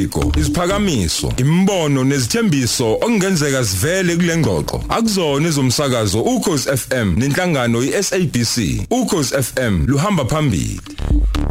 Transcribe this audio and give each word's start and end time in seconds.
amasiko 0.00 0.32
isiphakamiso 0.38 1.32
imbono 1.36 2.04
nezithembiso 2.04 2.94
okungenzeka 2.94 3.64
sivele 3.64 4.16
kule 4.16 4.36
ngxoxo. 4.36 4.84
Akuzona 4.88 5.48
ezomsakazo 5.48 6.22
ukhozi 6.22 6.68
FM 6.76 7.18
nenhlangano 7.18 7.82
iSABC 7.82 8.86
ukhozi 8.90 9.34
FM 9.42 9.86
luhamba 9.86 10.24
phambili. 10.24 10.80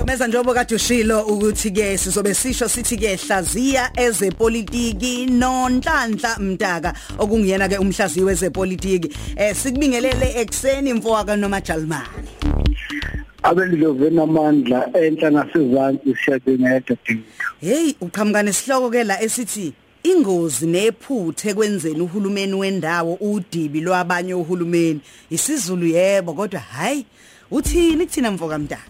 Meza 0.06 0.28
njengoba 0.28 0.54
kade 0.54 0.76
ushilo 0.76 1.22
ukuthi 1.22 1.72
ke 1.72 1.98
sizobe 1.98 2.34
sisho 2.34 2.68
sithi 2.68 2.98
ke 2.98 3.16
hlaziya 3.16 3.92
ezepolitiki 3.96 5.26
nonhlanhla 5.26 6.40
mtaka 6.40 6.94
okungiyena 7.20 7.70
ke 7.70 7.78
umhlaziyi 7.78 8.26
wezepolitiki. 8.26 9.10
Eh 9.36 9.56
sikubingelele 9.56 10.42
ekseni 10.42 10.94
mfowaka 10.94 11.36
noma 11.36 11.62
Jalmani. 11.62 12.30
Abelizovena 13.44 14.24
amandla 14.24 14.90
enhla 14.94 15.30
nasezantsi 15.30 16.16
siyabingelela 16.26 16.80
dadewethu 16.80 17.49
Hey 17.62 17.92
uqhamuka 18.02 18.44
nesihloko 18.44 18.88
ke 18.92 19.04
la 19.04 19.20
esithi 19.22 19.74
ingozi 20.04 20.68
nephuthe 20.68 21.54
kwenzeni 21.54 22.02
uhulumeni 22.02 22.54
wendawo 22.54 23.14
udibi 23.22 23.82
lwabanye 23.82 24.34
uhulumeni. 24.34 25.02
Isizulu 25.30 25.88
yebo 25.88 26.34
kodwa 26.34 26.60
hayi 26.60 27.06
uthini 27.52 28.06
kuthina 28.06 28.32
mfoka 28.32 28.58
mtaka? 28.60 28.82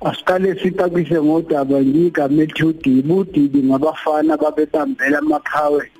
Asiqale 0.00 0.54
sicacise 0.62 1.22
ngodaba 1.22 1.82
ngigama 1.82 2.42
elithi 2.42 2.64
udibi 2.64 3.12
udibi 3.12 3.62
ngabafana 3.62 4.36
babebambela 4.36 5.18
amaqhawe 5.18 5.90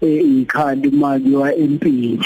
ikhali 0.00 0.88
imali 0.88 1.36
wa 1.36 1.54
empini 1.54 2.20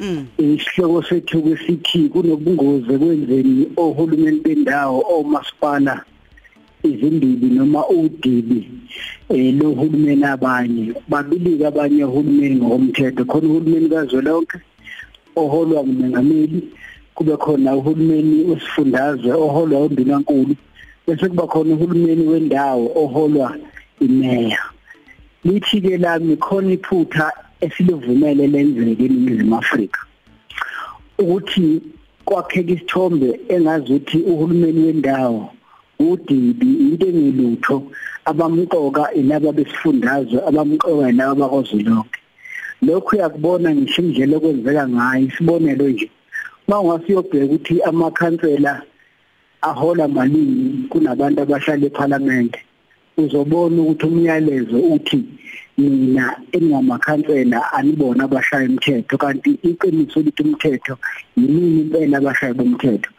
Mm. 0.00 0.26
isihloko 0.38 1.02
sethu 1.02 1.42
kwesithi 1.42 2.08
kunobungozi 2.08 2.98
kwenzeni 2.98 3.66
ohulumeni 3.76 4.40
bendawo 4.40 5.04
omasipala 5.08 6.04
izindili 6.82 7.46
noma 7.54 7.88
udibi 7.88 8.70
eh 9.28 9.54
lo 9.54 9.70
hulumeni 9.70 10.24
abanye. 10.24 10.94
Babili 11.08 11.64
abanye 11.64 12.04
uhulumeni 12.04 12.56
ngokomthetho. 12.56 13.24
Khona 13.24 13.48
uhulumeni 13.48 13.88
kazwelonke 13.88 14.58
oholwa 15.36 15.84
ngumengameli. 15.84 16.62
Kube 17.14 17.36
khona 17.36 17.76
uhulumeni 17.76 18.44
wesifundazwe 18.44 19.32
oholwa 19.32 19.80
uNdunankulu 19.80 20.54
bese 21.06 21.28
kuba 21.28 21.46
khona 21.46 21.74
uhulumeni 21.74 22.26
wendawo 22.28 22.92
oholwa 22.94 23.56
imeya. 24.00 24.62
Lithi 25.44 25.80
ke 25.80 25.96
lami 25.98 26.36
khona 26.36 26.72
iphutha 26.72 27.32
esilivumele 27.60 28.46
lenzeke 28.46 29.04
eNingizimu 29.04 29.56
Afrika. 29.56 30.00
Ukuthi 31.18 31.82
kwakheka 32.24 32.72
isithombe 32.72 33.40
engazuthi 33.48 34.18
uhulumeni 34.18 34.80
wendawo 34.86 35.50
udibi 35.98 36.70
into 36.86 37.06
engilutho 37.06 37.76
abamqoka 38.30 39.12
ilaba 39.12 39.52
besifundazwe 39.52 40.38
abamqoka 40.48 41.10
ilaba 41.10 41.34
bakozilonke 41.34 42.18
lokhu 42.82 43.16
uyakubona 43.16 43.74
ngisho 43.74 44.02
indlela 44.02 44.36
okwenzeka 44.36 44.88
ngayo 44.88 45.26
isibonelo 45.26 45.88
nje. 45.88 46.10
Mawungasiyobheka 46.68 47.44
ukuthi 47.44 47.74
amakhansela 47.82 48.82
ahola 49.62 50.08
malini 50.08 50.86
kunabantu 50.90 51.42
abahlala 51.42 51.86
eParliament 51.86 52.54
uzobona 53.16 53.82
ukuthi 53.82 54.06
umyalezo 54.06 54.78
uthi 54.94 55.20
mina 55.78 56.24
engamakhansela 56.52 57.58
anibona 57.72 58.24
abashaya 58.24 58.66
imithetho 58.68 59.16
kanti 59.18 59.50
iqiniso 59.68 60.20
lithi 60.22 60.42
umthetho 60.42 60.94
yini 61.36 61.80
impela 61.82 62.18
abashaya 62.18 62.54
bomthetho. 62.54 63.10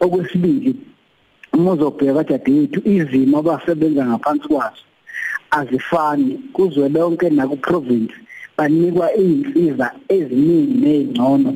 Okwesibili 0.00 0.74
uma 1.54 1.72
uzobheka 1.72 2.22
dadewethu 2.24 2.80
izimo 2.84 3.38
abasebenza 3.38 4.06
ngaphansi 4.06 4.48
kwazo 4.48 4.84
azifani. 5.58 6.32
Kuzwe 6.52 6.88
lonke 6.88 7.30
naku 7.30 7.56
province 7.56 8.14
banikwa 8.56 9.06
izinsiza 9.16 9.86
eziningi 10.08 10.74
nezingcono 10.82 11.50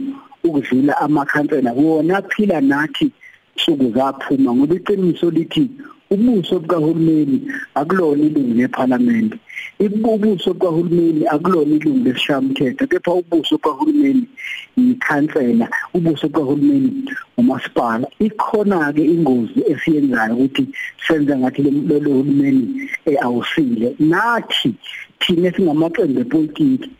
ukudlula 0.44 0.98
amakhansela. 1.04 1.72
Wona 1.72 2.22
phila 2.22 2.60
nathi 2.60 3.10
suku 3.56 3.86
zaphuma 3.94 4.54
ngoba 4.54 4.74
iqiniso 4.74 5.30
lithi 5.30 5.70
ubuso 6.10 6.58
bukahulumeni 6.62 7.38
akulona 7.74 8.22
ilungu 8.24 8.54
leParliament 8.54 9.34
ibubuso 9.78 10.54
bukahulumeni 10.54 11.26
akulona 11.26 11.74
ilungu 11.76 12.04
lesishamthetho 12.04 12.86
kepha 12.86 13.12
ubuso 13.12 13.54
bukahulumeni 13.56 14.24
ikhansela 14.76 15.68
ubuso 15.94 16.28
bukahulumeni 16.28 16.90
umasipala. 17.36 18.06
Ikhona 18.18 18.92
ke 18.92 19.04
ingozi 19.04 19.60
esiyenzayo 19.70 20.34
ukuthi 20.34 20.66
senze 21.06 21.36
ngathi 21.36 21.62
lo 21.62 22.10
hulumeni 22.18 22.90
awusile. 23.22 23.94
Nathi 23.98 24.74
thina 25.20 25.52
singamaqembu 25.52 26.20
epolitiki 26.20 26.90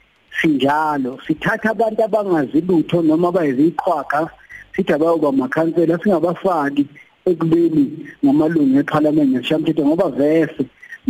sinjalo 0.41 1.19
sithatha 1.27 1.71
abantu 1.71 2.03
abangazi 2.05 2.61
lutho 2.61 3.03
noma 3.03 3.33
bayiziqhwaga 3.33 4.31
sithi 4.75 4.93
abayoba 4.93 5.29
amakhansela 5.29 5.99
singabafaki 5.99 6.87
ekubeni 7.27 7.85
ngamalungu 8.23 8.79
eParliament 8.81 9.31
neshamthetho 9.35 9.83
ngoba 9.87 10.09
vese 10.19 10.63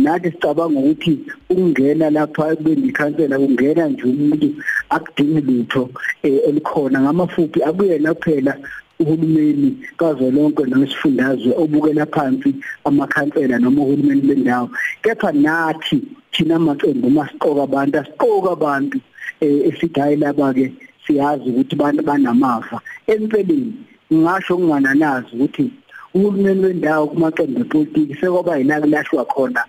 nathi 0.03 0.31
sicabanga 0.31 0.79
ukuthi 0.79 1.13
ukungena 1.51 2.09
lapha 2.09 2.51
ekubeni 2.53 2.87
ikhansela 2.89 3.35
kungena 3.41 3.83
nje 3.87 4.03
umuntu 4.03 4.47
akudingi 4.95 5.41
lutho 5.47 5.83
elikhona. 6.23 7.01
Ngamafuphi 7.01 7.59
akuyena 7.69 8.13
kuphela 8.13 8.53
uhulumeni 8.99 9.69
kazwelonke 9.99 10.63
nesifundazwe 10.65 11.51
obukela 11.61 12.05
phansi 12.13 12.51
amakhansela 12.87 13.59
noma 13.59 13.81
uhulumeni 13.81 14.21
bendawo. 14.29 14.67
Kepha 15.03 15.31
nathi 15.31 15.97
thina 16.31 16.55
amaqembu 16.55 17.09
masiqoka 17.09 17.63
abantu 17.63 17.95
asiqoka 17.99 18.51
abantu 18.57 18.97
esithi 19.41 19.99
hayi 19.99 20.15
laba 20.15 20.53
ke 20.53 20.65
siyazi 21.03 21.49
ukuthi 21.49 21.75
abantu 21.75 22.01
banamafa 22.03 22.77
empeleni 23.07 23.73
ngisho 24.13 24.57
kungananazi 24.57 25.31
ukuthi 25.35 25.65
uhulumeni 26.13 26.65
wendawo 26.65 27.07
kumaqembu 27.07 27.61
epolitiki 27.61 28.15
sekwaba 28.19 28.57
yila 28.57 28.81
kulashwa 28.81 29.25
khona 29.25 29.61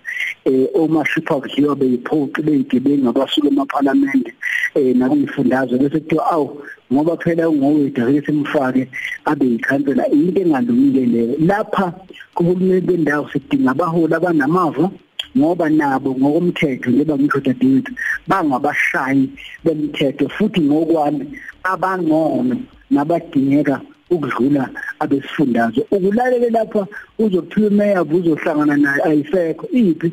eh 0.45 0.67
omashipha 0.73 1.35
kudliwa 1.41 1.75
beyiphoqi 1.75 2.41
beyigebengu 2.41 3.09
abasuka 3.09 3.47
emaparlamente 3.47 4.33
eh 4.75 4.95
nakumfundazwe 4.95 5.77
bese 5.77 5.99
kuthiwa 5.99 6.31
awu 6.31 6.47
ngoba 6.93 7.17
phela 7.17 7.49
ungowethu 7.49 8.01
ake 8.03 8.21
simfake 8.25 8.83
abe 9.25 9.45
yikhansela 9.45 10.07
into 10.07 10.41
engalungile 10.41 11.05
leyo. 11.05 11.35
Lapha 11.39 11.93
kuhulumeni 12.35 12.81
bendawo 12.81 13.29
sidinga 13.29 13.71
abaholi 13.71 14.13
abanamava 14.13 14.89
ngoba 15.37 15.69
nabo 15.69 16.15
ngokomthetho 16.19 16.89
njengoba 16.89 17.23
ngisho 17.23 17.39
dadewethu 17.39 17.93
bangabashayi 18.27 19.29
bemithetho 19.63 20.29
futhi 20.29 20.61
ngokwami 20.61 21.25
abangcono 21.63 22.57
nabadingeka 22.89 23.81
ukudlula 24.11 24.69
abesifundazwe. 24.99 25.85
Ukulalela 25.91 26.49
lapha 26.49 26.87
uzokuthiwa 27.19 27.71
imeya 27.71 28.03
uzohlangana 28.03 28.77
naye 28.77 29.03
ayisekho. 29.03 29.67
Iphi? 29.71 30.11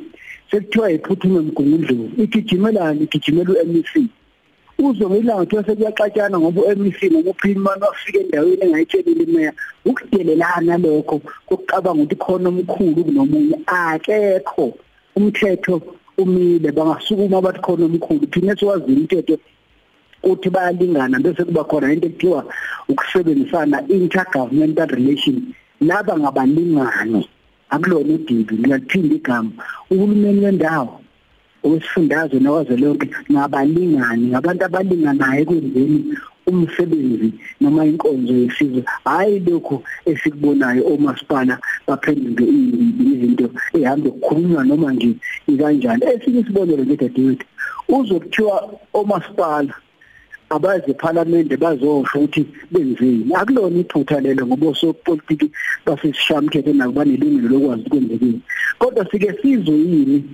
Sekuthiwa 0.51 0.91
iphuthume 0.93 1.41
mgungundlovu. 1.41 2.11
Igijimelani? 2.23 3.01
Igijimela 3.05 3.63
uMEC 3.63 4.09
uzongilanga 4.79 5.45
kuthiwa 5.45 5.65
sekuyaxatshana 5.65 6.39
ngoba 6.39 6.61
uMEC 6.63 7.01
ngoba 7.13 7.31
uphini 7.31 7.61
manje 7.61 7.85
wafika 7.85 8.19
endaweni 8.19 8.63
engayitshelile 8.65 9.25
imeya 9.25 9.53
ukudelelana 9.85 10.79
lokho 10.79 11.21
kokucabanga 11.47 12.03
ukuthi 12.03 12.17
khona 12.17 12.49
omkhulu 12.49 13.05
kunomunye. 13.05 13.57
Akekho 13.67 14.79
umthetho 15.17 15.83
umile. 16.19 16.73
Bangasukuma 16.73 17.43
bathi 17.43 17.61
khona 17.61 17.85
omkhulu. 17.87 18.27
Thina 18.27 18.57
siwazi 18.57 18.93
umthetho 18.93 19.39
uthi 20.23 20.51
bayalingana 20.51 21.19
bese 21.19 21.45
kuba 21.45 21.65
khona 21.65 21.93
into 21.93 22.07
ekuthiwa 22.07 22.45
ukusebenzisana 22.89 23.83
intergovernmental 23.89 24.89
relation 24.89 25.55
laba 25.81 26.19
ngabalingani. 26.19 27.29
Akulona 27.71 28.15
udibi 28.15 28.55
ngiyathinda 28.55 29.15
igama. 29.15 29.51
Uhulumeni 29.91 30.45
wendawo 30.45 31.01
owesifundazwe 31.65 32.41
nawazwelonke 32.41 33.11
ngabalingani 33.33 34.27
ngabantu 34.31 34.65
abalinganayo 34.65 35.43
ekwenzeni 35.43 36.01
umsebenzi 36.47 37.29
noma 37.61 37.85
inkonzo 37.85 38.33
yesizwe. 38.33 38.83
Hayi 39.05 39.41
lokho 39.47 39.83
esikubonayo 40.11 40.83
omasipala 40.93 41.59
baphenduke 41.87 42.45
izinto 43.11 43.47
ehamba 43.77 44.09
ukukhulunywa 44.09 44.65
noma 44.65 44.93
nje 44.93 45.11
ikanjani. 45.47 46.03
Esinye 46.11 46.41
isibonelo 46.41 46.85
nje 46.85 46.97
dadewethu 46.97 47.47
uzokuthiwa 47.89 48.57
omasipala 48.95 49.75
abaze 50.51 50.91
eParliament 50.91 51.51
bazosho 51.59 52.19
ukuthi 52.19 52.47
benzeni. 52.71 53.35
Akulona 53.35 53.79
iphutha 53.81 54.21
lelo 54.21 54.47
ngoba 54.47 54.69
osopolitiki 54.69 55.51
basishamthetho 55.87 56.73
nabo 56.73 56.93
banelungelo 56.93 57.49
lokwazi 57.49 57.85
ukwenzekeni 57.87 58.41
kodwa 58.79 59.11
sike 59.11 59.33
sizwe 59.43 59.75
yini 59.75 60.25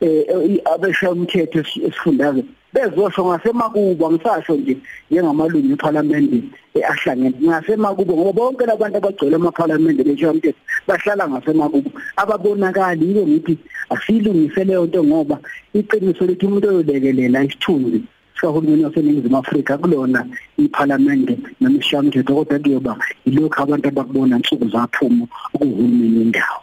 eh 0.00 0.60
abeshamthetho 0.74 1.58
esifundazwe? 1.60 2.44
Bezosho 2.74 3.24
ngasemakubo 3.24 4.10
ngisasho 4.10 4.56
nje 4.56 4.76
njengamalungu 5.10 5.72
eParliament 5.72 6.44
ahlangene 6.82 7.36
ngasemakubo 7.42 8.16
ngoba 8.16 8.32
bonke 8.32 8.66
labantu 8.66 8.96
abagcwele 8.98 9.36
eMaphalamende 9.36 10.02
beshamthetho 10.04 10.58
bahlala 10.86 11.28
ngasemakubo 11.28 11.90
ababonakali 12.16 13.08
yiko 13.08 13.26
ngithi 13.26 13.58
asilungise 13.90 14.64
leyo 14.64 14.86
nto 14.86 15.04
ngoba 15.04 15.38
iqiniso 15.74 16.26
lethi 16.26 16.46
umuntu 16.46 16.68
oyolekelela 16.68 17.44
isithunzi 17.44 18.02
sikahulumeni 18.34 18.84
waseNingizimu 18.84 19.36
Afrika 19.36 19.78
kulona 19.78 20.26
iParliament 20.58 21.30
noma 21.60 21.78
ishamithetho 21.78 22.34
kodwa 22.34 22.58
kuyoba 22.58 22.96
yilokho 23.26 23.62
abantu 23.62 23.88
abakubona 23.88 24.38
nsuku 24.38 24.68
zaphuma 24.68 25.26
ukuhulumeni 25.54 26.18
wendawo. 26.18 26.60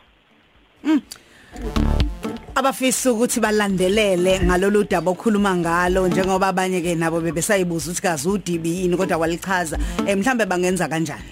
Abafisa 2.55 3.11
ukuthi 3.11 3.39
balandelele 3.39 4.39
ngalolu 4.43 4.83
daba 4.83 5.11
okhuluma 5.11 5.55
ngalo 5.55 6.07
njengoba 6.07 6.47
abanye 6.47 6.81
ke 6.81 6.95
nabo 6.95 7.21
bebesayibuza 7.21 7.91
ukuthi 7.91 8.01
kazi 8.01 8.29
udibi 8.29 8.69
yini 8.81 8.97
kodwa 8.97 9.17
walichaza. 9.17 9.79
Eh 10.07 10.17
mhlambe 10.17 10.45
bangenza 10.45 10.87
kanjani? 10.87 11.23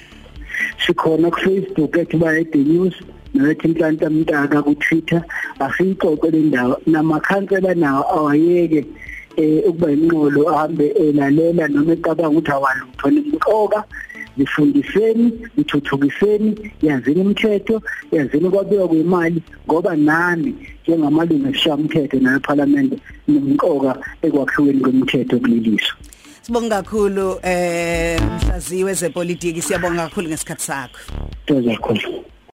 Sikhona 0.86 1.30
ku 1.32 1.40
Facebook 1.40 1.98
ethi 1.98 2.18
bayede 2.18 2.58
news 2.64 2.94
nathi 3.34 3.68
inhlanhla 3.68 4.10
mntaka 4.10 4.64
ku 4.64 4.76
Twitter 4.76 5.22
asiyixoxe 5.60 6.32
le 6.32 6.40
ndawo 6.40 6.82
namakhansela 6.88 7.76
nawo 7.76 8.04
awayeke 8.16 8.78
eh 8.78 8.86
ukuba 9.70 9.92
inqolo 9.92 10.50
ahambe 10.50 10.86
elalela 10.88 11.68
noma 11.68 11.94
ecabanga 11.94 12.30
ukuthi 12.30 12.52
awalutho 12.52 13.08
nemqoka 13.10 13.84
zifundiseni 14.38 15.34
ithuthukiseni 15.58 16.72
yazini 16.82 17.22
imithetho 17.22 17.82
yazini 18.12 18.50
kwabiwa 18.50 18.88
kwemali 18.88 19.42
ngoba 19.68 19.96
nani 19.96 20.56
njengamalungu 20.84 21.48
esishamthetho 21.50 22.20
nayeParliament 22.20 22.94
nomqoka 23.28 23.92
ekwakhiweni 24.22 24.80
kwemithetho 24.80 25.40
kuleliso 25.40 25.94
Sibonga 26.42 26.82
kakhulu 26.82 27.40
eh 27.44 28.22
mhlaziwe 28.22 28.94
zepolitiki 28.94 29.62
siyabonga 29.62 30.08
kakhulu 30.08 30.30
ngesikhatsi 30.30 30.66
sakho. 30.66 31.00
Tozakho. 31.46 31.94